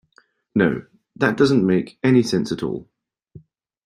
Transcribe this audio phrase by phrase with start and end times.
[0.55, 0.81] No,
[1.17, 2.89] that doesn't make any sense at all.